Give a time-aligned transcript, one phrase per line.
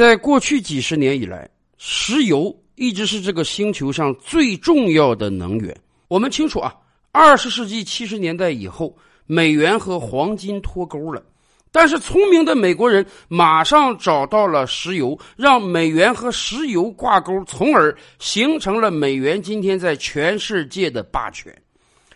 [0.00, 5.76] 在过去几十年以来，石油一直是这个星球上最重要的能源。
[6.08, 6.74] 我们清楚啊，
[7.12, 11.22] 二十世纪七十年代以后，美元和黄金脱钩了。
[11.70, 21.54] 但是聪明的美国人马上找到了石油，让美元和石油挂钩，从而形成了美元今天在全世界的霸权。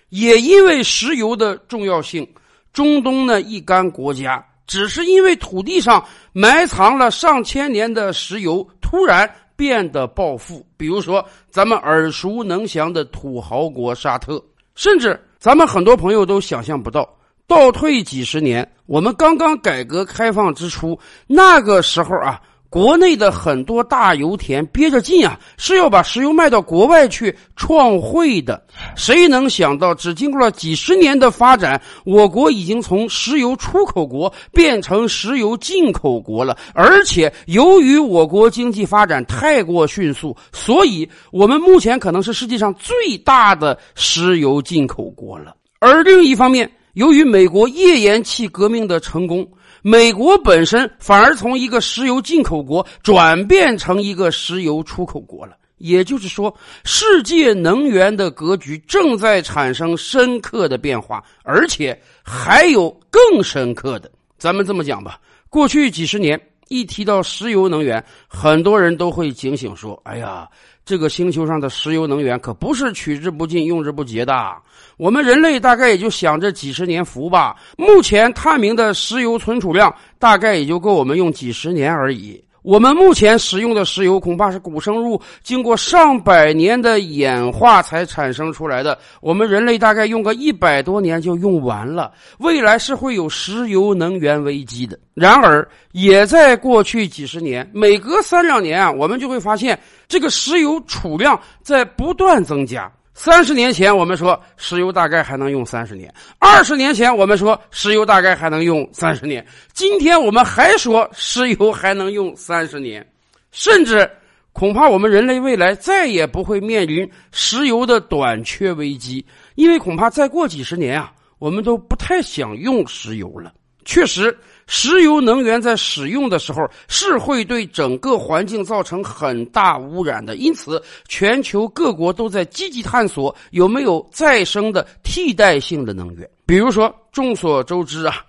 [0.09, 2.27] 也因为石油的重要性，
[2.73, 10.67] 中东呢一干国家只是因为土地上埋藏了上千年的石油，突然变得暴富。
[10.77, 14.43] 比如说，咱们耳熟能详的土豪国沙特，
[14.75, 17.09] 甚至咱们很多朋友都想象不到。
[17.47, 22.41] 倒退几十年，我们刚刚改革开放之初，那个时候啊，
[22.75, 28.61] 国内的很多大油田憋着劲啊，是要把石油卖到国外去创汇的。
[28.97, 36.59] 谁能想到，只经过了几十年的发展，我国已经从石油出口国变成石油进口国了。
[36.75, 45.55] 而且，由于我国经济发展太过迅速，所以我们目前可能是世界上最大的石油进口国了。
[45.79, 49.47] 而另一方面，由于美国页岩气革命的成功，
[49.83, 55.57] 美国本身反而从一个石油进口国转变成一个石油出口国了。
[55.79, 64.11] 也就是说，世界能源的格局正在产生深刻的变化，而且还有更深刻的。
[64.39, 65.19] 咱们这么讲吧，
[65.51, 70.49] 过去几十年，一提到石油能源，很多人都会警醒说：“哎呀。”
[70.85, 74.55] 这个星球上的石油能源可不是取之不尽、用之不竭的。
[74.99, 77.57] 我们人类大概也就享这几十年福吧。
[77.79, 82.43] 目前探明的石油存储量大概也就够我们用几十年而已。
[82.65, 92.11] 我们目前使用的石油恐怕是古生物经过上百年的演化才产生出来的，我们人类大概用个一百多年就用完了。
[92.39, 94.99] 未来是会有石油能源危机的。
[95.13, 102.91] 然而，也在过去几十年，每隔三两年啊，我们就会发现这个石油储量在不断增加。
[103.15, 106.11] 三十年前，我们说石油大概还能用三十年；
[106.41, 109.41] 二十年前，我们说石油大概还能用三十年；
[109.73, 113.07] 今天我们还说石油还能用三十年，
[113.53, 114.11] 甚至
[114.53, 123.53] 恐怕我们人类未来再也不会面临石油的短缺危机，因为恐怕再过几十年啊，我们都不太想用石油了。
[123.85, 124.37] 确实。
[124.67, 136.27] 石油能源在使用的时候是会对整个环境造成很大污染的，因此全球各国都在积极探索有没有再生的替代性的能源。
[136.47, 138.25] 比如说，众所周知啊，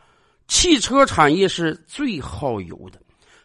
[0.50, 3.00] 汽车产业是最耗油的。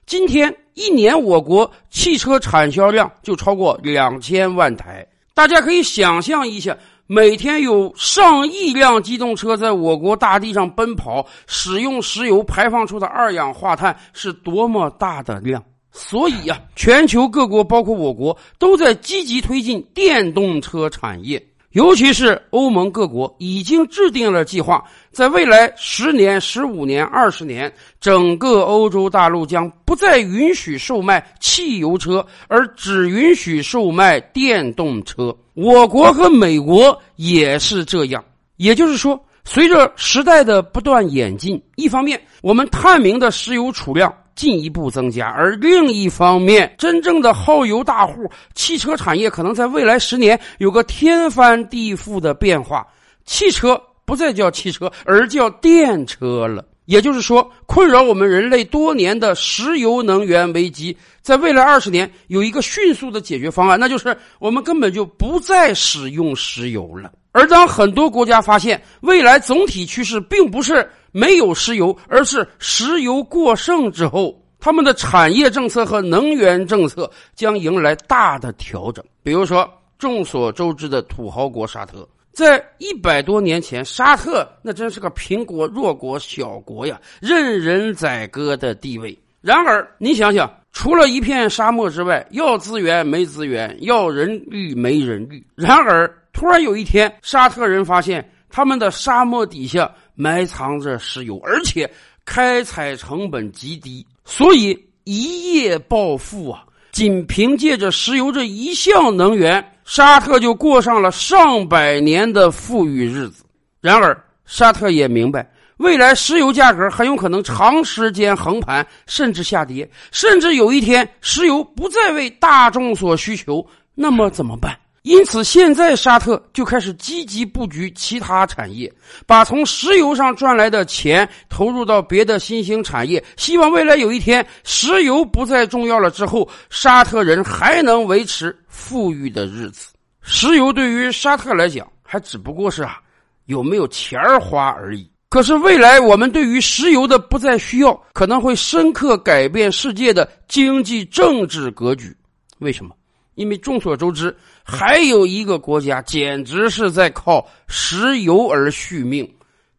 [0.04, 6.76] 今天一年我国汽车产销量就超过两千万台，大家可以想象一下。
[7.12, 15.60] 每天有上亿辆机动车在我国大地上奔跑，使用石油排放出的二氧化碳是多么大的量！
[15.90, 21.44] 所以呀，全球各国，包括我国，都在积极推进电动车产业。
[21.72, 35.32] 尤其是欧盟各国已经制定了计划，在未来十年、十五年、二十年，整个欧洲大陆将不再允许售卖汽油车，而只允许售卖电动车。
[35.54, 38.24] 我国和美国也是这样。
[38.56, 44.12] 也就是说，随着时代的不断演进，一方面我们探明的石油储量。
[44.34, 52.86] 进一步增加，而另一方面，真正的耗油大户汽车产业可能在未来十年有个天翻地覆的变化，
[53.24, 56.64] 汽车不再叫汽车，而叫电车了。
[56.86, 67.12] 也就是说，困扰我们人类多年的石油能源危机，在未来二十年有一个迅速的解决方案，那就是我们根本就不再使用石油了。
[67.30, 79.04] 而当很多国家发现未来总体趋势并不是没有石油，而是石油过剩之后，他们的产业政策和能源政策将迎来大的调整。
[79.22, 89.18] 比如说，众所周知的土豪国沙特，在一百多年前，沙特那真是个贫国弱国小国呀，任人宰割的地位。
[89.40, 95.42] 然而，你想想，除了一片沙漠之外，要资源没资源，要人力没人力。
[95.54, 101.90] 然而，突然有一天，沙特人发现他们的沙漠底下埋藏着石油，而且
[102.24, 106.64] 开采成本极低，所以一夜暴富啊！
[106.92, 113.44] 仅凭借着石油这一项能源，沙特就过上了上百年的富裕日子。
[113.80, 123.64] 然而，沙特也明白，未来石油价格很有可能长时间横盘，甚至下跌，甚至有一天石油不再为大众所需求，
[123.94, 124.76] 那么怎么办？
[125.02, 128.92] 因此，现在沙特就开始积极布局其他产业，
[129.26, 139.88] 把从石油上赚来的钱投入到别的新兴产业，希望未来有一天石油不再重要了之后，沙特人还能维持富裕的日子。
[140.20, 142.98] 石油对于沙特来讲，还只不过是啊
[143.46, 145.10] 有没有钱花而已。
[145.30, 152.14] 可是未来我们对于石油的不再需要，可能会深刻改变世界的经济政治格局。
[152.58, 152.94] 为什么？
[153.40, 159.26] 因为众所周知，还有一个国家简直是在靠石油而续命，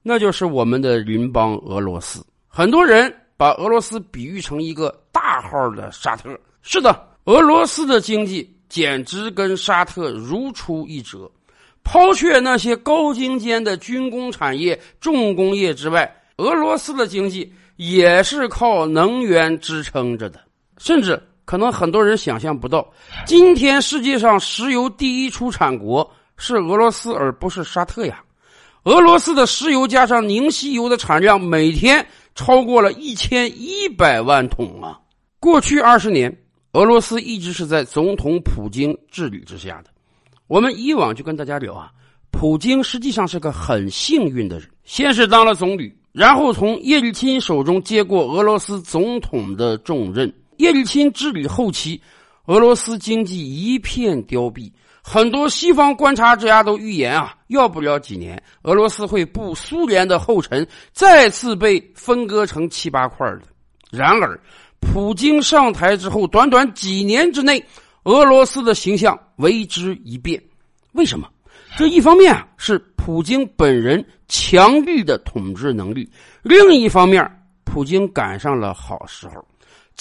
[0.01, 2.25] 那就是我们的邻邦俄罗斯。
[2.47, 6.35] 很多人把俄罗斯比喻成一个大号的沙特。
[6.63, 11.29] 是的，俄罗斯的经济简直跟沙特如出一辙。
[11.83, 20.39] 抛却那些高精尖的军工产业、重工业之外，俄罗斯的经济也是靠能源支撑着的，
[20.79, 21.21] 甚至。
[21.45, 22.87] 可能很多人想象不到，
[23.25, 28.23] 今天世界上石油第一出产国是俄罗斯，而不是沙特呀。
[28.83, 34.99] 俄罗斯的石油加上凝稀油的产量，每天超过了一千一百万桶啊！
[35.39, 36.35] 过去二十年，
[36.71, 39.89] 俄罗斯一直是在总统普京治理之下的。
[40.47, 41.91] 我们以往就跟大家聊啊，
[42.31, 50.33] 普京实际上是个很幸运的人，先是当了总理，然后从叶利钦手中接过俄罗斯总统的重任。
[50.61, 51.99] 叶利钦治理后期，
[52.45, 54.71] 俄罗斯经济一片凋敝，
[55.01, 63.41] 很多西方观察家都预言啊，要不了几年，俄罗斯会步苏联的后尘，再次被分割成七八块的。
[63.89, 64.39] 然而，
[64.79, 67.63] 普京上台之后，短短几年之内，
[68.03, 70.39] 俄罗斯的形象为之一变。
[70.91, 71.27] 为什么？
[71.75, 76.07] 这一方面啊，是普京本人强力的统治能力；
[76.43, 77.27] 另一方面，
[77.63, 79.43] 普京赶上了好时候。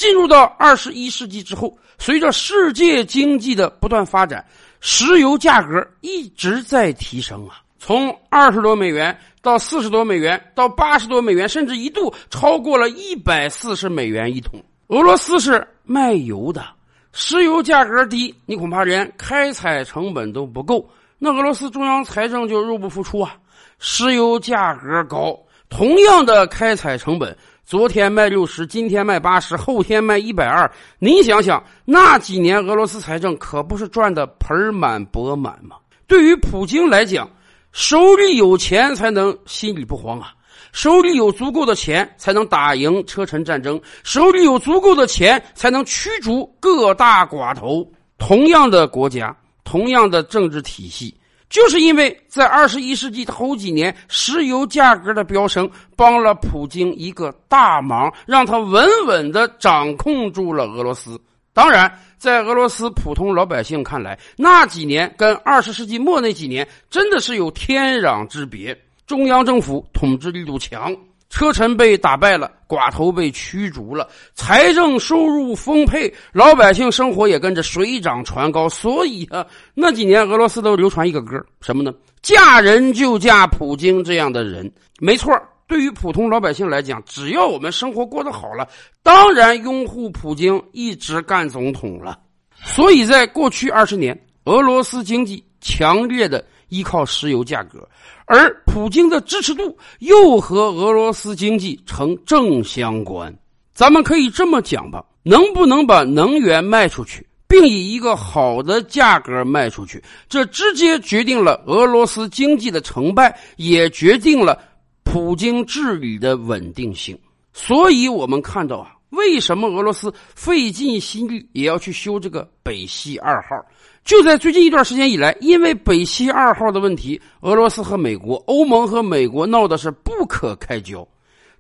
[0.00, 4.42] 进入到二十一世纪之后，随着世界经济的不断发展，
[4.80, 14.64] 石油价格一直在提升啊，从二十多美元到四十多美元，到八十多美元，甚至一度超过了一百四十美元一桶。
[14.86, 16.64] 俄罗斯是卖油的，
[17.12, 20.88] 石油价格低，你恐怕连开采成本都不够，
[21.18, 23.36] 那俄罗斯中央财政就入不敷出啊。
[23.78, 25.38] 石油价格高，
[25.68, 27.36] 同样的开采成本。
[27.70, 30.68] 昨天卖六十，今天卖八十，后天卖一百二。
[30.98, 35.76] 您想想，那几年俄罗斯财政可不是赚的盆满钵满吗？
[36.08, 37.30] 对于普京来讲，
[37.70, 40.34] 手里有钱才能心里不慌啊，
[40.72, 47.88] 手里有足够的钱才能打赢车臣战争，手里有足够的钱才能驱逐各大寡头。
[48.18, 49.32] 同样的国家，
[49.62, 51.16] 同样的政治体系。
[51.50, 61.20] 就是因为在二十一世纪头几年，石油价格的飙升帮了普京一个大忙，让他稳稳的掌控住了俄罗斯。
[61.52, 68.78] 当然，在俄罗斯普通老百姓看来，那几年跟二十世纪末那几年真的是有天壤之别。
[69.04, 70.96] 中央政府统治力度强。
[71.30, 78.68] 车臣被打败了，寡头被驱逐了，财政收入丰沛，老百姓生活也跟着水涨船高。
[78.68, 81.94] 所以啊，那几年俄罗斯都流传一个歌，什么呢？
[82.20, 84.70] 嫁人就嫁普京这样的人。
[84.98, 85.32] 没错，
[85.68, 88.68] 对于普通老百姓来讲，只要我们生活过得好了，
[89.02, 92.18] 当然拥护普京一直干总统了。
[92.64, 96.44] 所以在过去二十年，俄罗斯经济强烈的。
[96.70, 97.84] 依靠石油价格，
[98.32, 103.36] 而普京的支持度又和俄罗斯经济成正相关。
[103.74, 114.56] 咱们可以这么讲吧：能不能把能源卖出去，并以一个好的价格卖出去，这直接决定了俄罗斯经济的成败，也决定了
[115.02, 117.18] 普京治理的稳定性。
[117.52, 123.56] 所以，我们看到啊，为什么俄罗斯费尽心力也要去修这个北溪二号？
[124.04, 131.06] 就在最近一段时间以来，因为北溪二号的问题，俄罗斯和美国、欧盟和美国闹的是不可开交。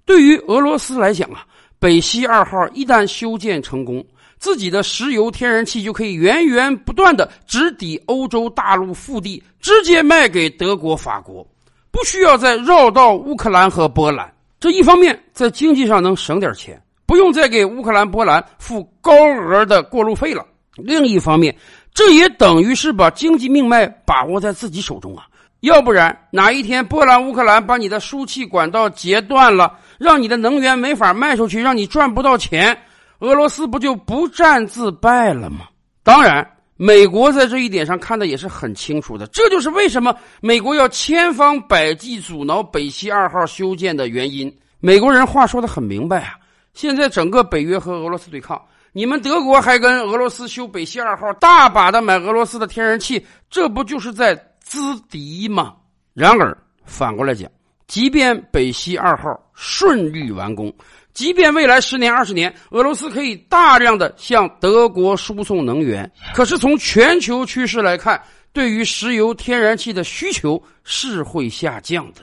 [0.04, 1.44] 对于俄罗斯来讲啊，
[1.78, 4.04] 北溪二号一旦修建成功，
[4.38, 11.46] 自己的石油、天然气就可以源源不断的直抵欧洲大陆腹地，直接卖给德国、法国，
[11.92, 14.32] 不需要再绕道乌克兰和波兰。
[14.58, 20.42] 这一方面在经济上能省点钱，不用再给乌克兰、波兰付高额的过路费了；
[20.76, 21.54] 另一方面，
[21.92, 25.26] 这也等于是把经济命脉把握在自己手中啊！
[25.60, 32.78] 要不然哪一天波兰、乌克兰把你的输气管道截断了，让你的能源没法卖出去，让你赚不到钱，
[33.18, 35.66] 俄罗斯不就不战自败了吗？
[36.02, 44.50] 当然，美国在这一点上看的也是很清楚的，这就是为什么美国要千方百计阻挠北溪二号修建的原因。
[44.80, 46.38] 美国人话说的很明白啊，
[46.72, 48.58] 现在整个北约和俄罗斯对抗。
[48.92, 54.78] 你们德国还跟俄罗斯修北溪二号，大把的买俄罗斯的天然气，这不就是在资
[55.08, 55.76] 敌吗？
[56.12, 57.48] 然而反过来讲，
[57.86, 60.74] 即便北溪二号顺利完工，
[61.14, 68.20] 即便未来十年、二十年，俄罗斯可以大量的向德国输送能源，可是从全球趋势来看，
[68.52, 72.22] 对于石油、天然气的需求是会下降的，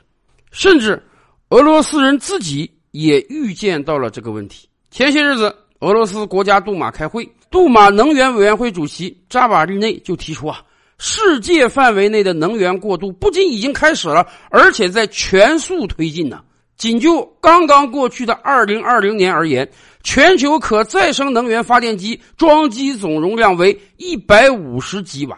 [0.51, 1.01] 甚至
[1.47, 4.67] 俄罗斯人自己也预见到了这个问题。
[4.91, 5.55] 前些日子。
[5.79, 10.59] 俄罗斯国家杜马开会，杜马能源委员会主席扎瓦利内就提出啊，
[10.97, 16.41] 世界范围内的能源过渡不仅已经开始了，而且在全速推进呢。
[16.77, 19.67] 仅就刚刚过去的二零二零年而言，
[20.03, 25.37] 全球可再生能源发电机装机总容量为一百五十吉瓦，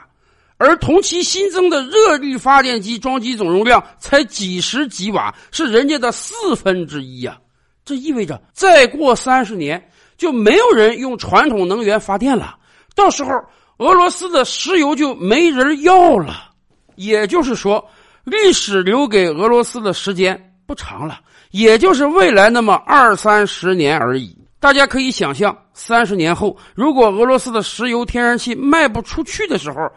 [0.58, 7.38] 而同期新增的热力发电机装机总容量才几十吉瓦，是人家的四分之一呀。
[7.84, 9.82] 这意味着再过三十年。
[10.20, 12.58] 就没有人用传统能源发电了，
[12.94, 13.32] 到时候
[13.78, 16.52] 俄罗斯的石油就没人要了。
[16.96, 17.84] 也就是说，
[18.26, 21.22] 历史留给俄罗斯的时间不长了，
[21.52, 24.38] 也就是未来那么二三十年而已。
[24.60, 29.90] 大家可以想象，三十年后，如果俄罗斯的石油、天然气卖不出去的时候，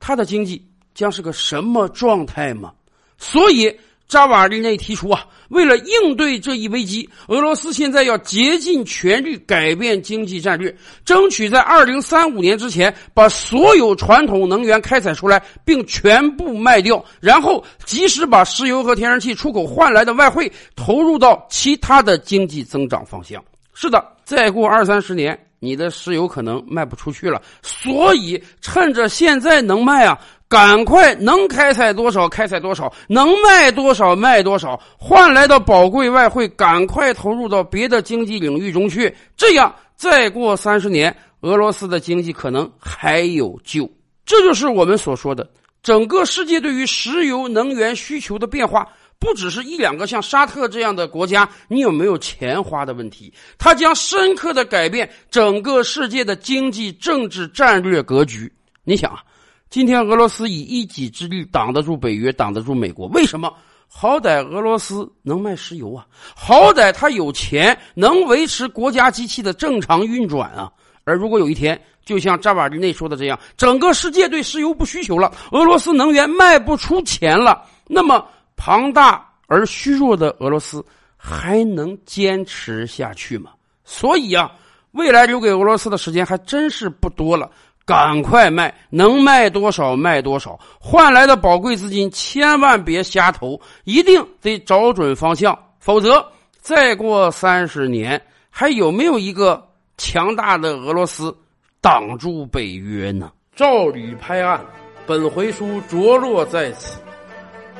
[0.00, 0.60] 它的经济
[0.92, 2.72] 将是个什么状态吗？
[3.16, 3.72] 所以。
[4.08, 10.74] 扎瓦利内提出啊，为了应对这一危机，俄罗斯现在要竭尽全力改变经济战略，
[11.04, 23.44] 争取在二零三五年之前把所有传统能源开采出来，并全部卖掉，然后及时把石油和天然气出口换来的外汇投入到其他的经济增长方向。
[23.74, 30.18] 是的，再过二三十年，你的石油可能卖不出去了，所以趁着现在能卖啊。
[30.48, 39.14] 赶快能开采多少开采多少，能卖多少卖多少，换来的宝贵外汇赶快投入到别的经济领域中去。
[39.36, 43.86] 这样，再过三十年，俄罗斯的经济可能还有救。
[44.24, 45.46] 这就是我们所说的，
[45.82, 48.88] 整个世界对于石油能源需求的变化，
[49.18, 58.50] 不只是一两个像沙特这样的国家，你有没有钱花的问题，它将深刻的改变整个世界的经济、政治、战略格局。
[58.82, 59.22] 你想啊。
[59.70, 63.52] 今天俄罗斯以一己之力挡得住北约，挡得住美国，为什么？
[63.86, 66.06] 好歹俄罗斯能卖石油啊，
[66.36, 70.70] 好歹他有钱，能维持国家机器的正常运转啊。
[71.04, 80.84] 而如果有一天，就像扎瓦日内说的这样，整个世界对石油不需求了，俄罗斯能源卖不出钱了，那么庞大而虚弱的俄罗斯
[81.16, 83.52] 还能坚持下去吗？
[83.84, 84.52] 所以啊，
[84.92, 87.50] 未来留给俄罗斯的时间还真是不多了。
[87.88, 96.22] 赶快卖，能卖多少卖多少，换来的宝贵资金千万别瞎投，一定得找准方向，否则
[96.60, 99.66] 再过三十年，还有没有一个
[99.96, 101.34] 强大的俄罗斯
[101.80, 103.32] 挡住北约呢？
[103.56, 104.62] 照吕拍案，
[105.06, 107.00] 本回书着落在此。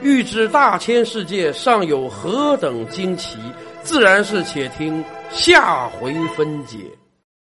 [0.01, 3.37] 欲知大千世界尚有何等惊奇，
[3.83, 6.79] 自然是且听下回分解。